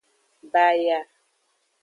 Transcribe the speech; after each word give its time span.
Baya. 0.51 0.99